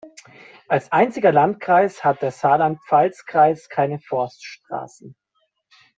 Als 0.67 0.91
einziger 0.91 1.31
Landkreis 1.31 2.03
hat 2.03 2.23
der 2.23 2.31
Saarpfalz-Kreis 2.31 3.69
keine 3.69 3.99
Forststraßen. 3.99 5.15